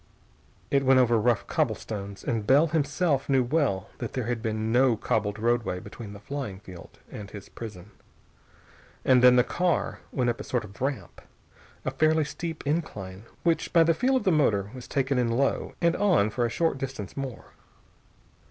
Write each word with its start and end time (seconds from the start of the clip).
It 0.71 0.83
went 0.83 0.99
over 0.99 1.19
rough 1.19 1.45
cobblestones, 1.45 2.23
and 2.23 2.47
Bell 2.47 2.65
himself 2.65 3.29
knew 3.29 3.43
well 3.43 3.91
that 3.99 4.13
there 4.13 4.23
had 4.23 4.41
been 4.41 4.71
no 4.71 4.97
cobbled 4.97 5.37
roadway 5.37 5.79
between 5.79 6.13
the 6.13 6.19
flying 6.19 6.59
field 6.59 6.97
and 7.11 7.29
his 7.29 7.49
prison. 7.49 7.91
And 9.05 9.21
then 9.23 9.35
the 9.35 9.43
car 9.43 9.99
went 10.11 10.31
up 10.31 10.39
a 10.39 10.43
sort 10.43 10.63
of 10.65 10.81
ramp, 10.81 11.21
a 11.85 11.91
fairly 11.91 12.25
steep 12.25 12.65
incline 12.65 13.25
which 13.43 13.71
by 13.73 13.83
the 13.83 13.93
feel 13.93 14.15
of 14.15 14.23
the 14.23 14.31
motor 14.31 14.71
was 14.73 14.87
taken 14.87 15.19
in 15.19 15.27
low, 15.29 15.75
and 15.81 15.95
on 15.95 16.31
for 16.31 16.47
a 16.47 16.49
short 16.49 16.79
distance 16.79 17.15
more. 17.15 17.51